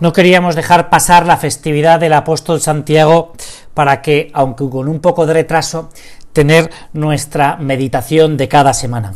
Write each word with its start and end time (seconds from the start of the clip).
No 0.00 0.14
queríamos 0.14 0.56
dejar 0.56 0.88
pasar 0.88 1.26
la 1.26 1.36
festividad 1.36 2.00
del 2.00 2.14
apóstol 2.14 2.62
Santiago 2.62 3.34
para 3.74 4.00
que, 4.00 4.30
aunque 4.32 4.68
con 4.70 4.88
un 4.88 5.00
poco 5.00 5.26
de 5.26 5.34
retraso, 5.34 5.90
tener 6.32 6.70
nuestra 6.94 7.56
meditación 7.56 8.38
de 8.38 8.48
cada 8.48 8.72
semana. 8.72 9.14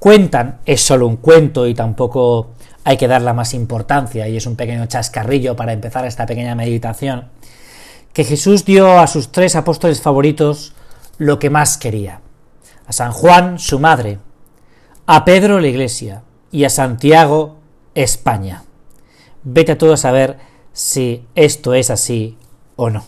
Cuentan, 0.00 0.58
es 0.66 0.80
solo 0.80 1.06
un 1.06 1.16
cuento 1.16 1.68
y 1.68 1.74
tampoco 1.74 2.54
hay 2.82 2.96
que 2.96 3.06
darle 3.06 3.32
más 3.32 3.54
importancia 3.54 4.26
y 4.26 4.36
es 4.36 4.46
un 4.46 4.56
pequeño 4.56 4.86
chascarrillo 4.86 5.54
para 5.54 5.72
empezar 5.72 6.04
esta 6.04 6.26
pequeña 6.26 6.56
meditación, 6.56 7.28
que 8.12 8.24
Jesús 8.24 8.64
dio 8.64 8.98
a 8.98 9.06
sus 9.06 9.30
tres 9.30 9.54
apóstoles 9.54 10.02
favoritos 10.02 10.74
lo 11.18 11.38
que 11.38 11.50
más 11.50 11.78
quería. 11.78 12.20
A 12.88 12.92
San 12.92 13.12
Juan, 13.12 13.60
su 13.60 13.78
madre, 13.78 14.18
a 15.06 15.24
Pedro, 15.24 15.60
la 15.60 15.68
iglesia, 15.68 16.22
y 16.50 16.64
a 16.64 16.70
Santiago, 16.70 17.58
España. 17.94 18.64
Vete 19.44 19.72
a 19.72 19.78
todo 19.78 19.92
a 19.92 19.98
saber 19.98 20.38
si 20.72 21.26
esto 21.34 21.74
es 21.74 21.90
así 21.90 22.36
o 22.76 22.90
no. 22.90 23.04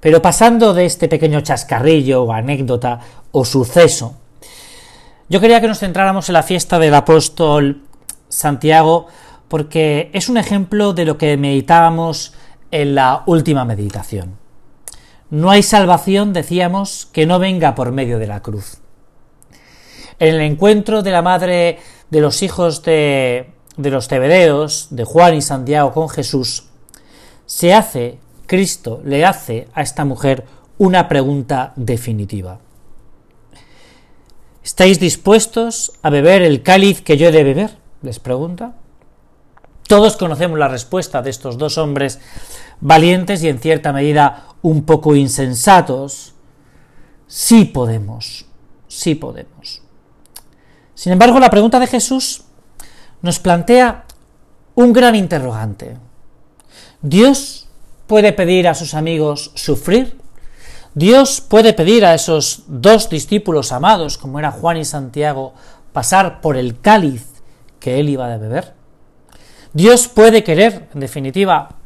Pero 0.00 0.20
pasando 0.20 0.74
de 0.74 0.84
este 0.84 1.08
pequeño 1.08 1.40
chascarrillo 1.40 2.24
o 2.24 2.32
anécdota 2.32 3.00
o 3.32 3.44
suceso, 3.44 4.16
yo 5.28 5.40
quería 5.40 5.60
que 5.60 5.68
nos 5.68 5.80
centráramos 5.80 6.28
en 6.28 6.34
la 6.34 6.42
fiesta 6.42 6.78
del 6.78 6.94
apóstol 6.94 7.82
Santiago 8.28 9.06
porque 9.48 10.10
es 10.12 10.28
un 10.28 10.36
ejemplo 10.36 10.92
de 10.92 11.04
lo 11.04 11.18
que 11.18 11.36
meditábamos 11.36 12.34
en 12.70 12.94
la 12.94 13.22
última 13.26 13.64
meditación. 13.64 14.38
No 15.30 15.50
hay 15.50 15.62
salvación, 15.62 16.32
decíamos, 16.32 17.06
que 17.12 17.26
no 17.26 17.38
venga 17.38 17.74
por 17.74 17.90
medio 17.90 18.18
de 18.18 18.26
la 18.26 18.42
cruz. 18.42 18.78
En 20.18 20.34
el 20.34 20.40
encuentro 20.40 21.02
de 21.02 21.10
la 21.10 21.22
madre 21.22 21.78
de 22.10 22.20
los 22.20 22.42
hijos 22.42 22.82
de 22.82 23.55
de 23.76 23.90
los 23.90 24.08
Tebedeos, 24.08 24.88
de 24.90 25.04
Juan 25.04 25.34
y 25.34 25.42
Santiago 25.42 25.92
con 25.92 26.08
Jesús, 26.08 26.64
se 27.46 27.74
hace, 27.74 28.18
Cristo 28.46 29.00
le 29.04 29.24
hace 29.24 29.68
a 29.74 29.82
esta 29.82 30.04
mujer 30.04 30.44
una 30.78 31.08
pregunta 31.08 31.72
definitiva. 31.76 32.58
¿Estáis 34.62 34.98
dispuestos 34.98 35.92
a 36.02 36.10
beber 36.10 36.42
el 36.42 36.62
cáliz 36.62 37.02
que 37.02 37.16
yo 37.16 37.28
he 37.28 37.32
de 37.32 37.44
beber? 37.44 37.86
les 38.02 38.18
pregunta. 38.20 38.74
Todos 39.88 40.16
conocemos 40.16 40.58
la 40.58 40.68
respuesta 40.68 41.22
de 41.22 41.30
estos 41.30 41.58
dos 41.58 41.78
hombres 41.78 42.20
valientes 42.80 43.42
y 43.42 43.48
en 43.48 43.58
cierta 43.58 43.92
medida 43.92 44.48
un 44.62 44.84
poco 44.84 45.14
insensatos. 45.14 46.34
Sí 47.26 47.64
podemos, 47.64 48.46
sí 48.88 49.14
podemos. 49.14 49.82
Sin 50.94 51.12
embargo, 51.12 51.38
la 51.38 51.50
pregunta 51.50 51.78
de 51.78 51.86
Jesús 51.86 52.45
nos 53.22 53.38
plantea 53.38 54.04
un 54.74 54.92
gran 54.92 55.14
interrogante. 55.14 55.96
¿Dios 57.02 57.68
puede 58.06 58.32
pedir 58.32 58.68
a 58.68 58.74
sus 58.74 58.94
amigos 58.94 59.52
sufrir? 59.54 60.18
¿Dios 60.94 61.40
puede 61.40 61.72
pedir 61.72 62.04
a 62.04 62.14
esos 62.14 62.62
dos 62.68 63.10
discípulos 63.10 63.72
amados, 63.72 64.16
como 64.16 64.38
era 64.38 64.50
Juan 64.50 64.78
y 64.78 64.84
Santiago, 64.84 65.54
pasar 65.92 66.40
por 66.40 66.56
el 66.56 66.80
cáliz 66.80 67.26
que 67.80 68.00
él 68.00 68.08
iba 68.08 68.32
a 68.32 68.38
beber? 68.38 68.74
¿Dios 69.72 70.08
puede 70.08 70.42
querer, 70.42 70.88
en 70.94 71.00
definitiva, 71.00 71.76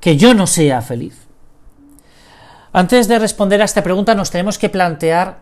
que 0.00 0.16
yo 0.16 0.34
no 0.34 0.46
sea 0.46 0.80
feliz? 0.80 1.26
Antes 2.72 3.08
de 3.08 3.18
responder 3.18 3.62
a 3.62 3.64
esta 3.64 3.82
pregunta 3.82 4.14
nos 4.14 4.30
tenemos 4.30 4.58
que 4.58 4.68
plantear 4.68 5.38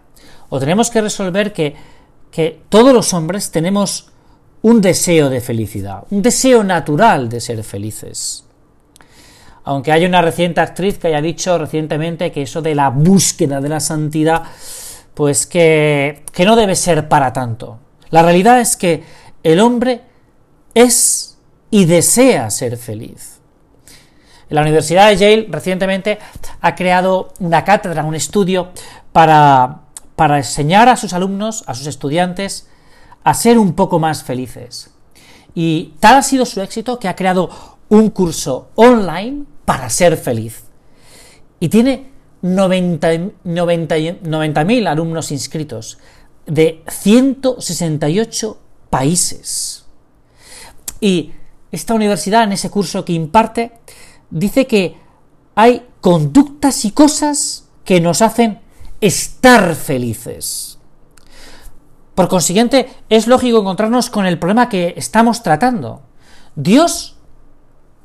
o 0.49 0.61
tenemos 0.61 0.91
que 0.91 1.00
resolver 1.00 1.53
que, 1.53 1.77
que 2.31 2.62
todos 2.69 2.93
los 2.93 3.15
hombres 3.15 3.50
tenemos 3.50 4.12
un 4.62 4.81
deseo 4.81 5.28
de 5.28 5.41
felicidad, 5.41 6.05
un 6.11 6.23
deseo 6.23 6.65
natural 6.65 7.28
de 7.28 7.41
ser 7.41 7.62
felices. 7.65 8.45
Aunque 9.65 9.93
hay 9.93 10.05
una 10.05 10.23
reciente 10.23 10.61
actriz 10.61 10.99
que 10.99 11.09
haya 11.09 11.21
dicho 11.21 11.59
recientemente 11.59 12.33
que 12.33 12.43
eso 12.43 12.62
de 12.62 12.75
la 12.75 12.91
búsqueda 12.91 13.61
de 13.61 13.69
la 13.69 13.81
santidad, 13.81 14.43
pues 15.15 15.47
que, 15.47 16.25
que 16.33 16.45
no 16.45 16.56
debe 16.56 16.75
ser 16.75 17.09
para 17.09 17.33
tanto. 17.33 17.78
La 18.11 18.23
realidad 18.23 18.61
es 18.61 18.77
que 18.77 19.05
el 19.43 19.61
hombre 19.61 20.03
es 20.75 21.39
y 21.71 21.84
desea 21.84 22.50
ser 22.50 22.77
feliz. 22.77 23.41
La 24.49 24.61
Universidad 24.61 25.09
de 25.09 25.17
Yale 25.17 25.47
recientemente 25.49 26.19
ha 26.61 26.75
creado 26.75 27.33
una 27.41 27.65
cátedra, 27.65 28.05
un 28.05 28.15
estudio 28.15 28.71
para, 29.12 29.81
para 30.15 30.37
enseñar 30.37 30.89
a 30.89 30.97
sus 30.97 31.15
alumnos, 31.15 31.65
a 31.67 31.75
sus 31.75 31.87
estudiantes, 31.87 32.69
a 33.25 33.34
ser 33.34 33.59
un 33.59 33.75
poco 33.75 33.99
más 33.99 34.22
felices. 34.22 34.91
Y 35.55 35.94
tal 36.00 36.16
ha 36.16 36.22
sido 36.22 36.47
su 36.47 36.60
éxito 36.60 36.99
que 36.99 37.09
ha 37.09 37.16
creado 37.16 37.50
un 37.88 38.10
curso 38.10 38.71
online 38.75 39.44
para 39.65 39.91
ser 39.91 40.16
feliz. 40.16 40.65
Y 41.61 41.69
tiene 41.69 42.11
90.000 42.43 44.21
90, 44.25 44.91
alumnos 44.91 45.31
inscritos 45.31 45.99
de 46.47 46.82
168 46.88 48.59
países. 48.91 49.84
Y 51.00 51.32
esta 51.71 51.94
universidad, 51.94 52.44
en 52.44 52.53
ese 52.53 52.71
curso 52.71 53.05
que 53.05 53.12
imparte, 53.12 53.72
dice 54.31 54.66
que 54.66 54.97
hay 55.55 55.87
conductas 56.00 56.84
y 56.84 56.91
cosas 56.91 57.69
que 57.84 58.00
nos 58.00 58.22
hacen 58.22 58.61
estar 59.00 59.75
felices. 59.75 60.78
Por 62.15 62.28
consiguiente, 62.28 62.89
es 63.09 63.27
lógico 63.27 63.61
encontrarnos 63.61 64.11
con 64.11 64.27
el 64.27 64.39
problema 64.39 64.69
que 64.69 64.95
estamos 64.97 65.43
tratando. 65.43 66.03
Dios 66.55 67.17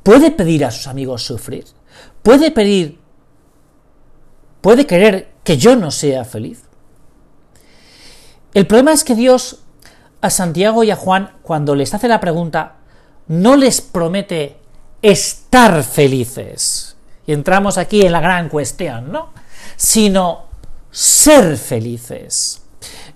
puede 0.04 0.32
pedir 0.32 0.64
a 0.64 0.72
sus 0.72 0.88
amigos 0.88 1.24
sufrir, 1.24 1.66
puede 2.24 2.52
pedir, 2.52 3.00
puede 4.62 4.88
querer 4.88 5.34
que 5.44 5.58
yo 5.58 5.76
no 5.76 5.92
sea 5.92 6.24
feliz. 6.24 6.64
El 8.54 8.66
problema 8.66 8.94
es 8.94 9.04
que 9.04 9.16
Dios 9.16 9.64
a 10.22 10.30
Santiago 10.30 10.84
y 10.84 10.92
a 10.92 10.96
Juan, 10.96 11.32
cuando 11.42 11.76
les 11.76 11.94
hace 11.94 12.08
la 12.08 12.20
pregunta, 12.20 12.78
no 13.28 13.56
les 13.56 13.82
promete 13.82 14.58
estar 15.02 15.84
felices. 15.84 16.96
Y 17.26 17.34
entramos 17.34 17.78
aquí 17.78 18.02
en 18.02 18.14
la 18.14 18.22
gran 18.22 18.50
cuestión, 18.50 19.12
¿no? 19.12 19.34
Sino 19.76 20.46
ser 20.90 21.58
felices. 21.58 22.62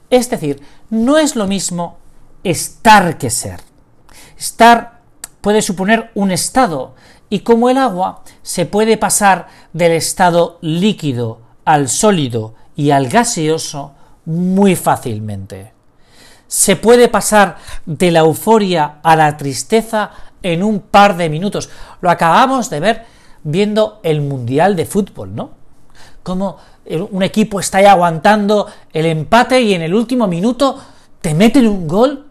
Es 0.10 0.30
decir, 0.30 0.62
no 0.92 1.18
es 1.18 1.36
lo 1.36 1.48
mismo 1.48 1.98
estar 2.44 3.18
que 3.18 3.32
ser. 3.32 3.62
Estar 4.38 5.02
puede 5.42 5.64
suponer 5.64 6.12
un 6.14 6.30
estado, 6.30 6.94
y 7.30 7.40
como 7.40 7.70
el 7.70 7.78
agua 7.78 8.24
se 8.44 8.66
puede 8.66 8.98
pasar 8.98 9.48
del 9.74 9.94
estado 9.94 10.60
líquido 10.62 11.40
al 11.64 11.88
sólido 11.88 12.54
y 12.76 12.92
al 12.92 13.08
gaseoso 13.08 13.94
muy 14.26 14.76
fácilmente. 14.76 15.74
Se 16.48 16.76
puede 16.76 17.08
pasar 17.08 17.56
de 17.86 18.12
la 18.12 18.20
euforia 18.20 19.00
a 19.02 19.16
la 19.16 19.38
tristeza 19.38 20.12
en 20.44 20.62
un 20.62 20.82
par 20.82 21.16
de 21.16 21.30
minutos. 21.30 21.70
Lo 22.02 22.10
acabamos 22.10 22.70
de 22.70 22.80
ver 22.82 23.06
viendo 23.44 24.02
el 24.04 24.22
Mundial 24.22 24.76
de 24.76 24.86
Fútbol, 24.86 25.34
¿no? 25.34 25.52
Como 26.24 26.58
un 26.86 27.24
equipo 27.24 27.60
está 27.60 27.78
ahí 27.78 27.86
aguantando 27.86 28.68
el 28.92 29.06
empate 29.06 29.62
y 29.62 29.74
en 29.74 29.82
el 29.82 29.94
último 29.94 30.28
minuto 30.28 30.78
te 31.22 31.34
meten 31.34 31.68
un 31.68 31.88
gol 31.88 32.26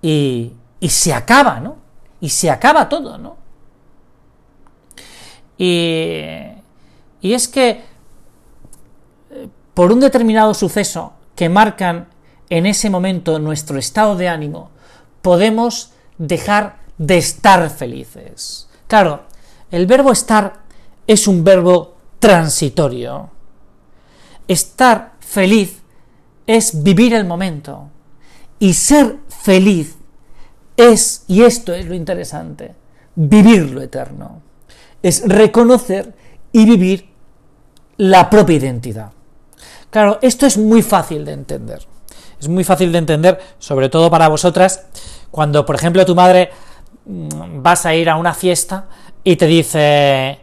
y, 0.00 0.52
y 0.80 0.88
se 0.88 1.12
acaba, 1.12 1.60
¿no? 1.60 1.76
Y 2.20 2.30
se 2.30 2.50
acaba 2.50 2.88
todo, 2.88 3.18
¿no? 3.18 3.36
Y, 5.58 6.24
y 7.20 7.34
es 7.34 7.46
que 7.48 7.84
eh, 9.30 9.48
por 9.74 9.92
un 9.92 10.00
determinado 10.00 10.54
suceso 10.54 11.12
que 11.36 11.48
marcan 11.48 12.08
en 12.50 12.66
ese 12.66 12.90
momento 12.90 13.38
nuestro 13.38 13.78
estado 13.78 14.16
de 14.16 14.28
ánimo, 14.28 14.70
podemos 15.22 15.92
dejar 16.18 16.80
de 16.98 17.18
estar 17.18 17.70
felices. 17.70 18.68
Claro, 18.88 19.22
el 19.70 19.86
verbo 19.86 20.12
estar 20.12 20.60
es 21.06 21.26
un 21.26 21.44
verbo 21.44 21.94
transitorio. 22.18 23.30
Estar 24.52 25.14
feliz 25.20 25.80
es 26.46 26.82
vivir 26.82 27.14
el 27.14 27.24
momento. 27.24 27.88
Y 28.58 28.74
ser 28.74 29.16
feliz 29.28 29.96
es, 30.76 31.24
y 31.26 31.42
esto 31.42 31.72
es 31.72 31.86
lo 31.86 31.94
interesante, 31.94 32.74
vivir 33.14 33.70
lo 33.70 33.80
eterno. 33.80 34.42
Es 35.02 35.26
reconocer 35.26 36.14
y 36.52 36.66
vivir 36.66 37.08
la 37.96 38.28
propia 38.28 38.56
identidad. 38.56 39.12
Claro, 39.88 40.18
esto 40.20 40.44
es 40.44 40.58
muy 40.58 40.82
fácil 40.82 41.24
de 41.24 41.32
entender. 41.32 41.86
Es 42.38 42.48
muy 42.48 42.62
fácil 42.62 42.92
de 42.92 42.98
entender, 42.98 43.40
sobre 43.58 43.88
todo 43.88 44.10
para 44.10 44.28
vosotras, 44.28 44.84
cuando, 45.30 45.64
por 45.64 45.76
ejemplo, 45.76 46.04
tu 46.04 46.14
madre 46.14 46.50
mm, 47.06 47.62
vas 47.62 47.86
a 47.86 47.94
ir 47.94 48.10
a 48.10 48.16
una 48.16 48.34
fiesta 48.34 48.86
y 49.24 49.36
te 49.36 49.46
dice, 49.46 50.40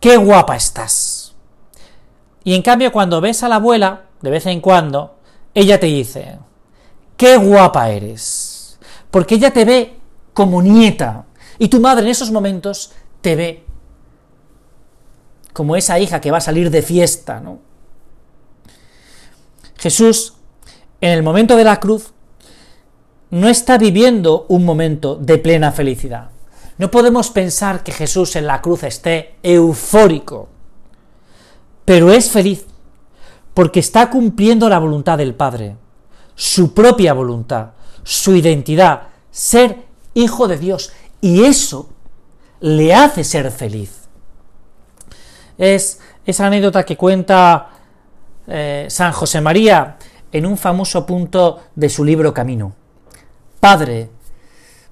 qué 0.00 0.16
guapa 0.16 0.56
estás. 0.56 1.11
Y 2.44 2.54
en 2.54 2.62
cambio, 2.62 2.92
cuando 2.92 3.20
ves 3.20 3.42
a 3.42 3.48
la 3.48 3.56
abuela, 3.56 4.02
de 4.20 4.30
vez 4.30 4.46
en 4.46 4.60
cuando, 4.60 5.16
ella 5.54 5.78
te 5.78 5.86
dice, 5.86 6.38
qué 7.16 7.36
guapa 7.36 7.90
eres. 7.90 8.78
Porque 9.10 9.36
ella 9.36 9.52
te 9.52 9.64
ve 9.64 9.96
como 10.32 10.62
nieta, 10.62 11.26
Y 11.58 11.68
tu 11.68 11.78
madre 11.80 12.04
en 12.04 12.10
esos 12.10 12.30
momentos 12.30 12.92
te 13.20 13.36
ve 13.36 13.64
como 15.52 15.76
esa 15.76 15.98
hija 15.98 16.20
que 16.20 16.30
va 16.30 16.38
a 16.38 16.40
salir 16.40 16.70
de 16.70 16.82
fiesta, 16.82 17.40
¿no? 17.40 17.60
Jesús, 19.76 20.34
en 21.00 21.10
el 21.10 21.22
momento 21.22 21.56
de 21.56 21.64
la 21.64 21.78
cruz, 21.78 22.14
no 23.30 23.48
está 23.48 23.78
viviendo 23.78 24.46
un 24.48 24.64
momento 24.64 25.16
de 25.16 25.38
plena 25.38 25.72
felicidad. 25.72 26.30
No 26.78 26.90
podemos 26.90 27.30
pensar 27.30 27.82
que 27.82 27.92
Jesús 27.92 28.34
en 28.36 28.46
la 28.46 28.62
cruz 28.62 28.82
esté 28.82 29.36
eufórico, 29.42 30.48
pero 31.84 32.12
es 32.12 32.30
feliz 32.30 32.66
porque 33.54 33.80
está 33.80 34.10
cumpliendo 34.10 34.68
la 34.68 34.78
voluntad 34.78 35.18
del 35.18 35.34
Padre, 35.34 35.76
su 36.34 36.72
propia 36.72 37.12
voluntad, 37.12 37.70
su 38.02 38.34
identidad, 38.34 39.08
ser 39.30 39.84
hijo 40.14 40.48
de 40.48 40.58
Dios, 40.58 40.92
y 41.20 41.44
eso 41.44 41.90
le 42.60 42.94
hace 42.94 43.24
ser 43.24 43.50
feliz. 43.50 44.08
Es 45.58 46.00
esa 46.24 46.46
anécdota 46.46 46.84
que 46.84 46.96
cuenta 46.96 47.70
eh, 48.46 48.86
San 48.88 49.12
José 49.12 49.40
María 49.40 49.98
en 50.32 50.46
un 50.46 50.56
famoso 50.56 51.04
punto 51.04 51.60
de 51.74 51.88
su 51.88 52.04
libro 52.04 52.32
Camino. 52.32 52.74
Padre, 53.60 54.10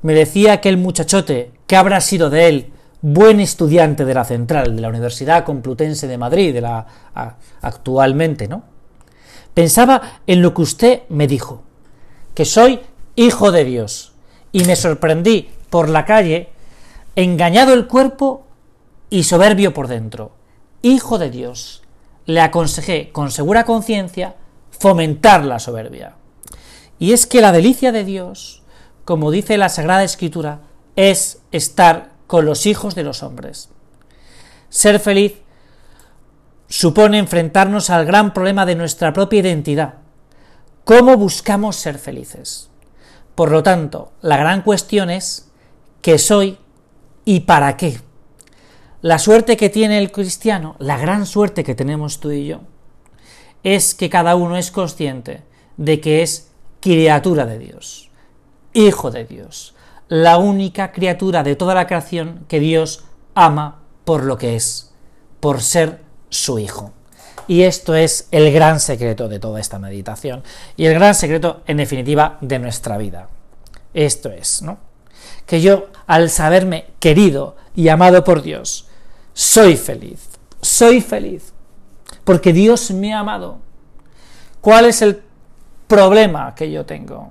me 0.03 0.15
decía 0.15 0.53
aquel 0.53 0.77
muchachote 0.77 1.53
que 1.67 1.77
habrá 1.77 2.01
sido 2.01 2.31
de 2.31 2.49
él 2.49 2.73
buen 3.03 3.41
estudiante 3.41 4.05
de 4.05 4.15
la 4.15 4.25
Central, 4.25 4.77
de 4.77 4.83
la 4.83 4.89
Universidad 4.89 5.45
Complutense 5.45 6.07
de 6.07 6.19
Madrid, 6.19 6.53
de 6.53 6.61
la 6.61 6.87
actualmente, 7.63 8.49
¿no? 8.49 8.63
Pensaba 9.55 10.21
en 10.27 10.43
lo 10.43 10.55
que 10.55 10.63
usted 10.63 11.03
me 11.09 11.27
dijo, 11.27 11.63
que 12.35 12.45
soy 12.45 12.81
hijo 13.17 13.53
de 13.53 13.65
Dios, 13.65 14.13
y 14.53 14.65
me 14.65 14.77
sorprendí 14.77 15.49
por 15.71 15.89
la 15.89 16.05
calle, 16.05 16.51
engañado 17.17 17.73
el 17.73 17.87
cuerpo 17.87 18.47
y 19.09 19.25
soberbio 19.25 19.75
por 19.75 19.89
dentro. 19.89 20.33
Hijo 20.83 21.19
de 21.19 21.31
Dios. 21.31 21.83
Le 22.27 22.41
aconsejé 22.41 23.11
con 23.13 23.31
segura 23.31 23.65
conciencia 23.65 24.37
fomentar 24.71 25.45
la 25.45 25.59
soberbia. 25.59 26.15
Y 26.99 27.13
es 27.13 27.27
que 27.27 27.41
la 27.41 27.53
delicia 27.53 27.93
de 27.93 28.05
Dios, 28.05 28.63
como 29.05 29.31
dice 29.31 29.59
la 29.59 29.69
Sagrada 29.69 30.05
Escritura, 30.05 30.61
es 30.97 31.41
estar 31.51 32.10
con 32.31 32.47
los 32.47 32.65
hijos 32.67 32.95
de 32.95 33.03
los 33.03 33.25
hombres. 33.25 33.71
Ser 34.69 35.01
feliz 35.01 35.35
supone 36.69 37.19
enfrentarnos 37.19 37.91
al 37.91 38.07
gran 38.07 38.33
problema 38.33 38.65
de 38.67 38.77
nuestra 38.77 39.13
propia 39.13 39.41
identidad. 39.41 39.95
¿Cómo 40.85 41.17
buscamos 41.17 41.75
ser 41.75 41.99
felices? 41.99 42.71
Por 43.35 43.51
lo 43.51 43.65
tanto, 43.65 44.13
la 44.23 44.37
gran 44.37 44.63
cuestión 44.63 45.11
es 45.11 45.51
¿qué 46.03 46.19
soy 46.19 46.57
y 47.25 47.41
para 47.41 47.77
qué? 47.77 48.01
La 49.03 49.19
suerte 49.19 49.57
que 49.57 49.69
tiene 49.69 49.99
el 49.99 50.13
cristiano, 50.13 50.77
la 50.79 50.99
gran 50.99 51.27
suerte 51.27 51.65
que 51.65 51.75
tenemos 51.75 52.21
tú 52.21 52.31
y 52.31 52.47
yo, 52.47 52.61
es 53.65 53.93
que 53.97 54.09
cada 54.09 54.37
uno 54.37 54.57
es 54.57 54.71
consciente 54.71 55.43
de 55.79 56.01
que 56.01 56.23
es 56.23 56.53
criatura 56.79 57.45
de 57.45 57.59
Dios, 57.59 58.09
hijo 58.73 59.11
de 59.11 59.25
Dios, 59.25 59.75
la 60.11 60.39
única 60.39 60.91
criatura 60.91 61.45
de 61.45 61.55
toda 61.55 61.73
la 61.73 61.87
creación 61.87 62.45
que 62.49 62.59
Dios 62.59 63.05
ama 63.37 63.79
por 64.05 64.25
lo 64.25 64.37
que 64.37 64.57
es, 64.57 64.93
por 65.39 65.63
ser 65.63 66.01
su 66.29 66.59
hijo. 66.59 66.93
Y 67.47 67.63
esto 67.63 67.95
es 67.95 68.27
el 68.33 68.53
gran 68.53 68.81
secreto 68.81 69.29
de 69.29 69.39
toda 69.39 69.61
esta 69.61 69.79
meditación 69.79 70.43
y 70.77 70.87
el 70.87 70.95
gran 70.95 71.15
secreto, 71.15 71.63
en 71.67 71.77
definitiva, 71.77 72.39
de 72.41 72.59
nuestra 72.59 72.99
vida. 72.99 73.29
Esto 73.95 74.31
es, 74.31 74.63
¿no? 74.63 74.79
Que 75.47 75.61
yo, 75.61 75.87
al 76.09 76.29
saberme 76.29 76.87
querido 76.99 77.57
y 77.77 77.89
amado 77.89 78.25
por 78.25 78.43
Dios, 78.43 78.89
soy 79.33 79.77
feliz, 79.77 80.29
soy 80.61 81.01
feliz, 81.01 81.53
porque 82.25 82.53
Dios 82.53 82.91
me 82.91 83.15
ha 83.15 83.21
amado. 83.21 83.59
¿Cuál 84.61 84.87
es 84.87 85.03
el 85.03 85.23
problema 85.87 86.53
que 86.57 86.69
yo 86.73 86.85
tengo? 86.85 87.31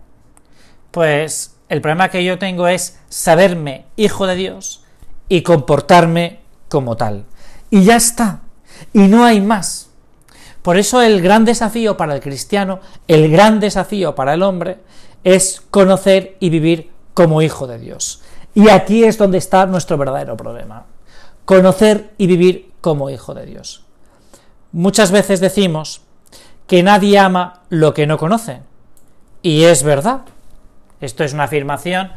Pues 0.92 1.59
el 1.70 1.82
problema 1.82 2.10
que 2.10 2.24
yo 2.24 2.40
tengo 2.40 2.68
es 2.68 3.00
saberme 3.10 3.86
hijo 3.96 4.28
de 4.28 4.36
Dios 4.36 4.84
y 5.30 5.44
comportarme 5.44 6.40
como 6.68 6.98
tal. 6.98 7.26
Y 7.70 7.84
ya 7.84 7.96
está. 7.96 8.42
Y 8.92 9.02
no 9.02 9.24
hay 9.24 9.40
más. 9.40 9.90
Por 10.62 10.78
eso 10.78 11.02
el 11.02 11.22
gran 11.22 11.46
desafío 11.46 11.96
para 11.96 12.16
el 12.16 12.22
cristiano, 12.22 12.80
el 13.08 13.32
gran 13.32 13.60
desafío 13.60 14.16
para 14.16 14.34
el 14.34 14.44
hombre, 14.44 14.80
es 15.24 15.62
conocer 15.70 16.36
y 16.40 16.50
vivir 16.50 16.90
como 17.14 17.42
hijo 17.42 17.68
de 17.68 17.80
Dios. 17.80 18.22
Y 18.56 18.70
aquí 18.70 19.04
es 19.04 19.18
donde 19.18 19.38
está 19.38 19.66
nuestro 19.66 19.98
verdadero 19.98 20.36
problema. 20.36 20.86
Conocer 21.46 22.14
y 22.18 22.28
vivir 22.28 22.72
como 22.82 23.10
hijo 23.10 23.34
de 23.34 23.46
Dios. 23.46 23.84
Muchas 24.72 25.12
veces 25.12 25.40
decimos 25.40 26.02
que 26.68 26.84
nadie 26.84 27.18
ama 27.20 27.62
lo 27.70 27.94
que 27.94 28.08
no 28.08 28.18
conoce. 28.18 28.62
Y 29.42 29.64
es 29.64 29.84
verdad. 29.84 30.22
Esto 31.02 31.24
es 31.24 31.34
una 31.34 31.46
afirmación 31.46 32.12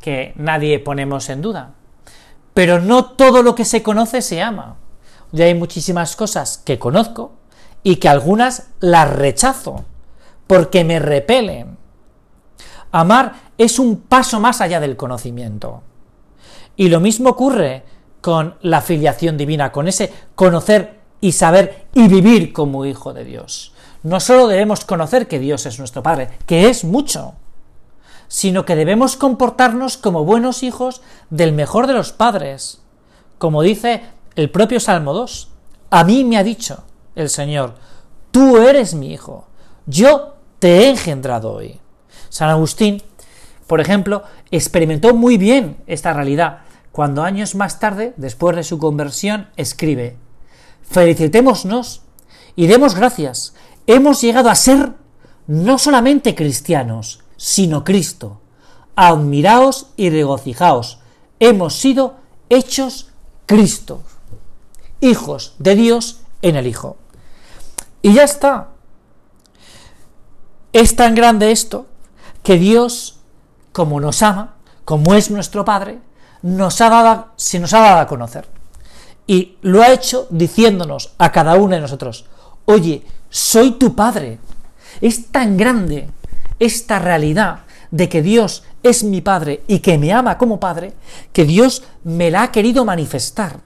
que 0.00 0.32
nadie 0.36 0.78
ponemos 0.78 1.28
en 1.28 1.42
duda. 1.42 1.74
Pero 2.54 2.80
no 2.80 3.04
todo 3.04 3.42
lo 3.42 3.54
que 3.54 3.64
se 3.64 3.82
conoce 3.82 4.22
se 4.22 4.42
ama. 4.42 4.76
Ya 5.32 5.44
hay 5.44 5.54
muchísimas 5.54 6.16
cosas 6.16 6.58
que 6.58 6.78
conozco 6.78 7.32
y 7.82 7.96
que 7.96 8.08
algunas 8.08 8.68
las 8.80 9.10
rechazo 9.10 9.84
porque 10.46 10.84
me 10.84 10.98
repelen. 10.98 11.78
Amar 12.92 13.34
es 13.56 13.78
un 13.78 14.00
paso 14.00 14.40
más 14.40 14.60
allá 14.60 14.80
del 14.80 14.96
conocimiento. 14.96 15.82
Y 16.76 16.88
lo 16.88 16.98
mismo 16.98 17.30
ocurre 17.30 17.84
con 18.20 18.56
la 18.62 18.80
filiación 18.80 19.36
divina, 19.36 19.70
con 19.70 19.86
ese 19.86 20.12
conocer 20.34 20.98
y 21.20 21.32
saber 21.32 21.86
y 21.94 22.08
vivir 22.08 22.52
como 22.52 22.84
hijo 22.84 23.12
de 23.12 23.24
Dios. 23.24 23.72
No 24.02 24.18
solo 24.18 24.48
debemos 24.48 24.84
conocer 24.84 25.28
que 25.28 25.38
Dios 25.38 25.66
es 25.66 25.78
nuestro 25.78 26.02
Padre, 26.02 26.30
que 26.46 26.68
es 26.68 26.84
mucho, 26.84 27.34
sino 28.30 28.64
que 28.64 28.76
debemos 28.76 29.16
comportarnos 29.16 29.96
como 29.96 30.24
buenos 30.24 30.62
hijos 30.62 31.02
del 31.30 31.52
mejor 31.52 31.88
de 31.88 31.94
los 31.94 32.12
padres. 32.12 32.80
Como 33.38 33.60
dice 33.60 34.04
el 34.36 34.50
propio 34.50 34.78
Salmo 34.78 35.12
2, 35.12 35.48
a 35.90 36.04
mí 36.04 36.22
me 36.22 36.38
ha 36.38 36.44
dicho 36.44 36.84
el 37.16 37.28
Señor, 37.28 37.74
tú 38.30 38.58
eres 38.58 38.94
mi 38.94 39.12
hijo, 39.12 39.48
yo 39.86 40.36
te 40.60 40.78
he 40.78 40.90
engendrado 40.90 41.52
hoy. 41.52 41.80
San 42.28 42.50
Agustín, 42.50 43.02
por 43.66 43.80
ejemplo, 43.80 44.22
experimentó 44.52 45.12
muy 45.12 45.36
bien 45.36 45.78
esta 45.88 46.12
realidad 46.12 46.60
cuando 46.92 47.24
años 47.24 47.56
más 47.56 47.80
tarde, 47.80 48.14
después 48.16 48.54
de 48.54 48.62
su 48.62 48.78
conversión, 48.78 49.48
escribe, 49.56 50.16
felicitémonos 50.82 52.02
y 52.54 52.68
demos 52.68 52.94
gracias, 52.94 53.54
hemos 53.88 54.20
llegado 54.20 54.50
a 54.50 54.54
ser 54.54 54.92
no 55.48 55.78
solamente 55.78 56.36
cristianos, 56.36 57.19
sino 57.40 57.84
Cristo. 57.84 58.38
Admiraos 58.96 59.86
y 59.96 60.10
regocijaos, 60.10 60.98
hemos 61.38 61.74
sido 61.74 62.16
hechos 62.50 63.08
Cristo, 63.46 64.02
hijos 65.00 65.54
de 65.58 65.74
Dios 65.74 66.20
en 66.42 66.56
el 66.56 66.66
Hijo. 66.66 66.98
Y 68.02 68.12
ya 68.12 68.24
está. 68.24 68.68
Es 70.74 70.94
tan 70.96 71.14
grande 71.14 71.50
esto 71.50 71.86
que 72.42 72.58
Dios, 72.58 73.20
como 73.72 74.00
nos 74.00 74.20
ama, 74.20 74.56
como 74.84 75.14
es 75.14 75.30
nuestro 75.30 75.64
Padre, 75.64 75.98
nos 76.42 76.82
ha 76.82 76.90
dado, 76.90 77.28
se 77.36 77.58
nos 77.58 77.72
ha 77.72 77.80
dado 77.80 78.00
a 78.00 78.06
conocer. 78.06 78.48
Y 79.26 79.56
lo 79.62 79.80
ha 79.80 79.92
hecho 79.92 80.26
diciéndonos 80.28 81.14
a 81.16 81.32
cada 81.32 81.54
uno 81.54 81.74
de 81.74 81.80
nosotros, 81.80 82.26
oye, 82.66 83.02
soy 83.30 83.72
tu 83.72 83.96
Padre. 83.96 84.38
Es 85.00 85.28
tan 85.28 85.56
grande 85.56 86.10
esta 86.60 87.00
realidad 87.00 87.60
de 87.90 88.08
que 88.08 88.22
Dios 88.22 88.62
es 88.82 89.02
mi 89.02 89.20
Padre 89.20 89.64
y 89.66 89.80
que 89.80 89.98
me 89.98 90.12
ama 90.12 90.38
como 90.38 90.60
Padre, 90.60 90.92
que 91.32 91.44
Dios 91.44 91.82
me 92.04 92.30
la 92.30 92.44
ha 92.44 92.52
querido 92.52 92.84
manifestar. 92.84 93.60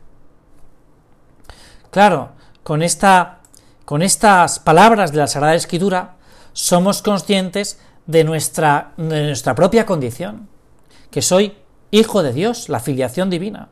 Claro, 1.90 2.32
con, 2.62 2.82
esta, 2.82 3.40
con 3.84 4.02
estas 4.02 4.58
palabras 4.58 5.12
de 5.12 5.18
la 5.18 5.26
Sagrada 5.26 5.54
Escritura 5.54 6.16
somos 6.52 7.02
conscientes 7.02 7.78
de 8.06 8.24
nuestra, 8.24 8.92
de 8.96 9.26
nuestra 9.26 9.54
propia 9.54 9.86
condición, 9.86 10.48
que 11.10 11.22
soy 11.22 11.56
hijo 11.90 12.22
de 12.22 12.32
Dios, 12.32 12.68
la 12.68 12.80
filiación 12.80 13.30
divina. 13.30 13.68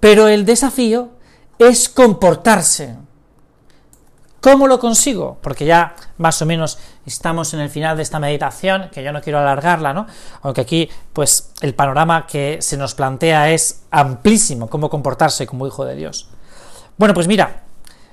Pero 0.00 0.28
el 0.28 0.44
desafío 0.44 1.10
es 1.58 1.88
comportarse. 1.88 2.96
¿Cómo 4.40 4.66
lo 4.66 4.78
consigo? 4.78 5.38
Porque 5.42 5.66
ya 5.66 5.94
más 6.16 6.40
o 6.40 6.46
menos 6.46 6.78
estamos 7.04 7.52
en 7.52 7.60
el 7.60 7.68
final 7.68 7.96
de 7.96 8.02
esta 8.02 8.18
meditación, 8.18 8.88
que 8.90 9.02
yo 9.02 9.12
no 9.12 9.20
quiero 9.20 9.38
alargarla, 9.38 9.92
¿no? 9.92 10.06
Aunque 10.42 10.62
aquí, 10.62 10.88
pues, 11.12 11.52
el 11.60 11.74
panorama 11.74 12.26
que 12.26 12.58
se 12.62 12.78
nos 12.78 12.94
plantea 12.94 13.50
es 13.50 13.82
amplísimo, 13.90 14.70
cómo 14.70 14.88
comportarse 14.88 15.46
como 15.46 15.66
hijo 15.66 15.84
de 15.84 15.94
Dios. 15.94 16.28
Bueno, 16.96 17.12
pues 17.12 17.26
mira, 17.26 17.64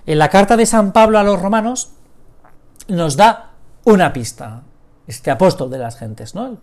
en 0.05 0.19
la 0.19 0.29
carta 0.29 0.57
de 0.57 0.65
San 0.65 0.91
Pablo 0.91 1.17
a 1.17 1.23
los 1.23 1.41
romanos 1.41 1.91
nos 2.87 3.15
da 3.15 3.51
una 3.85 4.11
pista, 4.11 4.63
este 5.07 5.31
apóstol 5.31 5.69
de 5.69 5.77
las 5.77 5.97
gentes, 5.97 6.35
¿no? 6.35 6.57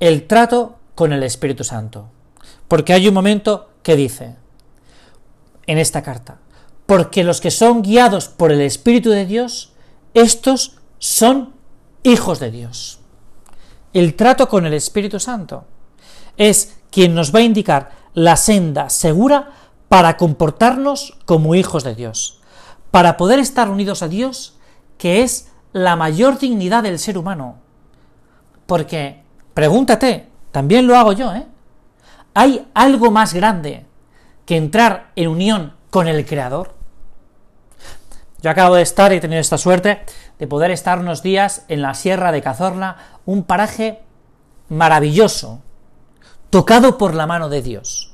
El 0.00 0.26
trato 0.26 0.78
con 0.96 1.12
el 1.12 1.22
Espíritu 1.22 1.62
Santo. 1.62 2.08
Porque 2.66 2.92
hay 2.92 3.06
un 3.06 3.14
momento 3.14 3.70
que 3.82 3.94
dice 3.94 4.36
en 5.66 5.78
esta 5.78 6.02
carta, 6.02 6.38
porque 6.86 7.24
los 7.24 7.40
que 7.40 7.50
son 7.50 7.82
guiados 7.82 8.28
por 8.28 8.52
el 8.52 8.60
Espíritu 8.60 9.10
de 9.10 9.26
Dios, 9.26 9.72
estos 10.12 10.78
son 10.98 11.54
hijos 12.02 12.40
de 12.40 12.50
Dios. 12.50 13.00
El 13.92 14.14
trato 14.14 14.48
con 14.48 14.66
el 14.66 14.74
Espíritu 14.74 15.20
Santo 15.20 15.64
es 16.36 16.76
quien 16.90 17.14
nos 17.14 17.34
va 17.34 17.40
a 17.40 17.42
indicar 17.42 17.92
la 18.12 18.36
senda 18.36 18.90
segura 18.90 19.52
para 19.88 20.16
comportarnos 20.16 21.16
como 21.24 21.54
hijos 21.54 21.84
de 21.84 21.94
Dios, 21.94 22.40
para 22.90 23.16
poder 23.16 23.38
estar 23.38 23.68
unidos 23.68 24.02
a 24.02 24.08
Dios, 24.08 24.56
que 24.98 25.22
es 25.22 25.50
la 25.72 25.96
mayor 25.96 26.38
dignidad 26.38 26.82
del 26.82 26.98
ser 26.98 27.18
humano. 27.18 27.56
Porque, 28.66 29.22
pregúntate, 29.54 30.28
también 30.52 30.86
lo 30.86 30.96
hago 30.96 31.12
yo, 31.12 31.34
¿eh? 31.34 31.46
¿Hay 32.34 32.66
algo 32.74 33.10
más 33.10 33.34
grande 33.34 33.86
que 34.46 34.56
entrar 34.56 35.12
en 35.16 35.28
unión 35.28 35.74
con 35.94 36.08
el 36.08 36.26
Creador? 36.26 36.74
Yo 38.42 38.50
acabo 38.50 38.74
de 38.74 38.82
estar 38.82 39.12
y 39.12 39.18
he 39.18 39.20
tenido 39.20 39.40
esta 39.40 39.58
suerte 39.58 40.04
de 40.40 40.48
poder 40.48 40.72
estar 40.72 40.98
unos 40.98 41.22
días 41.22 41.62
en 41.68 41.82
la 41.82 41.94
Sierra 41.94 42.32
de 42.32 42.42
Cazorla, 42.42 43.20
un 43.26 43.44
paraje 43.44 44.00
maravilloso, 44.68 45.62
tocado 46.50 46.98
por 46.98 47.14
la 47.14 47.28
mano 47.28 47.48
de 47.48 47.62
Dios. 47.62 48.12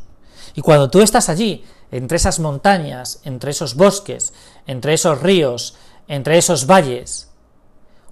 Y 0.54 0.60
cuando 0.60 0.90
tú 0.90 1.00
estás 1.00 1.30
allí, 1.30 1.64
entre 1.90 2.18
esas 2.18 2.38
montañas, 2.38 3.22
entre 3.24 3.52
esos 3.52 3.76
bosques, 3.76 4.34
entre 4.66 4.92
esos 4.92 5.22
ríos, 5.22 5.78
entre 6.06 6.36
esos 6.36 6.66
valles, 6.66 7.30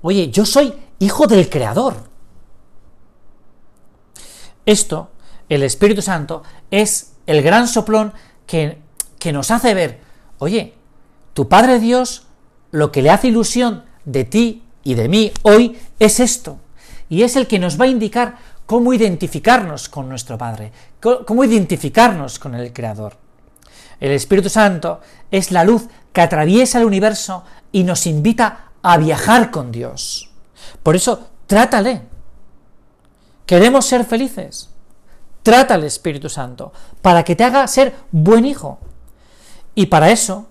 oye, 0.01 0.31
yo 0.31 0.47
soy 0.47 0.73
hijo 0.99 1.27
del 1.27 1.51
Creador. 1.51 2.05
Esto, 4.65 5.11
el 5.51 5.63
Espíritu 5.63 6.01
Santo, 6.01 6.43
es 6.71 7.17
el 7.27 7.43
gran 7.43 7.69
soplón 7.69 8.15
que, 8.47 8.88
que 9.19 9.33
nos 9.33 9.51
hace 9.51 9.75
ver, 9.75 10.01
oye, 10.39 10.75
tu 11.35 11.49
Padre 11.49 11.79
Dios, 11.79 12.25
lo 12.71 12.93
que 12.93 13.03
le 13.03 13.11
hace 13.11 13.29
ilusión 13.29 13.85
de 14.05 14.25
ti 14.25 14.65
y 14.83 14.95
de 14.95 15.09
mí 15.09 15.33
hoy 15.43 15.79
es 15.99 16.21
esto, 16.21 16.59
y 17.09 17.23
es 17.23 17.37
el 17.37 17.47
que 17.47 17.59
nos 17.59 17.81
va 17.81 17.85
a 17.85 17.89
indicar 17.89 18.39
cómo 18.67 18.93
identificarnos 18.93 19.89
con 19.89 20.09
nuestro 20.09 20.37
Padre, 20.37 20.73
cómo 21.01 21.45
identificarnos 21.45 22.39
con 22.39 22.55
el 22.55 22.73
Creador. 22.73 23.17
El 24.01 24.13
Espíritu 24.13 24.49
Santo 24.49 25.01
es 25.31 25.51
la 25.51 25.65
luz 25.65 25.89
que 26.13 26.21
atraviesa 26.21 26.79
el 26.79 26.85
universo 26.85 27.45
y 27.73 27.85
nos 27.85 28.07
invita 28.07 28.71
a 28.83 28.97
viajar 28.99 29.51
con 29.51 29.73
Dios. 29.73 30.31
Por 30.83 30.97
eso, 30.97 31.29
trátale. 31.47 32.03
Queremos 33.47 33.87
ser 33.87 34.05
felices. 34.05 34.71
Trata 35.43 35.75
al 35.75 35.85
Espíritu 35.85 36.29
Santo 36.29 36.73
para 37.01 37.25
que 37.25 37.35
te 37.35 37.45
haga 37.45 37.67
ser 37.67 37.95
buen 38.11 38.45
hijo. 38.45 38.79
Y 39.79 39.87
para 39.87 40.11
eso 40.11 40.49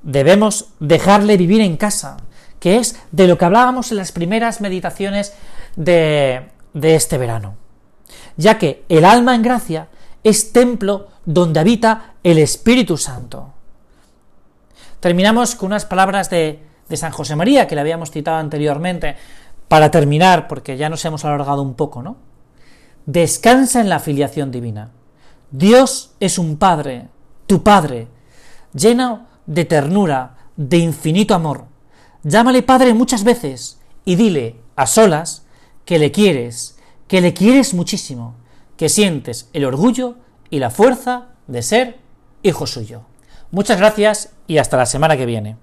debemos 0.00 0.68
dejarle 0.78 1.36
vivir 1.36 1.60
en 1.60 1.76
casa, 1.76 2.18
que 2.60 2.76
es 2.76 2.94
de 3.10 3.26
lo 3.26 3.36
que 3.36 3.44
hablábamos 3.44 3.90
en 3.90 3.96
las 3.96 4.12
primeras 4.12 4.60
meditaciones 4.60 5.34
de, 5.74 6.52
este 6.80 7.18
verano. 7.18 7.56
Ya 8.36 8.58
que 8.58 8.84
el 8.88 9.04
alma 9.04 9.34
en 9.34 9.42
gracia 9.42 9.88
es 10.22 10.52
templo 10.52 11.08
donde 11.24 11.58
habita 11.58 12.14
el 12.22 12.38
Espíritu 12.38 12.96
Santo. 12.96 13.52
Terminamos 15.00 15.56
con 15.56 15.66
unas 15.66 15.84
palabras 15.84 16.30
de, 16.30 16.62
de 16.88 16.96
San 16.96 17.10
José 17.10 17.34
María, 17.34 17.66
que 17.66 17.74
le 17.74 17.80
habíamos 17.80 18.12
citado 18.12 18.36
anteriormente, 18.36 19.16
para 19.66 19.90
terminar, 19.90 20.46
porque 20.46 20.76
ya 20.76 20.88
nos 20.88 21.04
hemos 21.04 21.24
alargado 21.24 21.62
un 21.62 21.74
poco, 21.74 22.04
¿no? 22.04 22.18
Descansa 23.04 23.80
en 23.80 23.88
la 23.88 23.98
filiación 23.98 24.52
divina. 24.52 24.92
Dios 25.50 26.12
es 26.20 26.38
un 26.38 26.56
Padre, 26.56 27.08
tu 27.48 27.64
Padre, 27.64 28.06
lleno 28.72 29.26
de 29.46 29.64
ternura, 29.64 30.36
de 30.56 30.78
infinito 30.78 31.34
amor. 31.34 31.66
Llámale 32.22 32.62
Padre 32.62 32.94
muchas 32.94 33.24
veces 33.24 33.80
y 34.04 34.16
dile, 34.16 34.56
a 34.76 34.86
solas, 34.86 35.44
que 35.84 35.98
le 35.98 36.12
quieres, 36.12 36.78
que 37.08 37.20
le 37.20 37.34
quieres 37.34 37.74
muchísimo, 37.74 38.34
que 38.76 38.88
sientes 38.88 39.48
el 39.52 39.64
orgullo 39.64 40.16
y 40.50 40.58
la 40.58 40.70
fuerza 40.70 41.28
de 41.46 41.62
ser 41.62 41.98
hijo 42.42 42.66
suyo. 42.66 43.02
Muchas 43.50 43.78
gracias 43.78 44.30
y 44.46 44.58
hasta 44.58 44.76
la 44.76 44.86
semana 44.86 45.16
que 45.16 45.26
viene. 45.26 45.56